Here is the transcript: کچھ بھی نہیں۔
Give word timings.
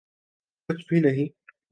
کچھ 0.69 0.85
بھی 0.89 0.99
نہیں۔ 0.99 1.27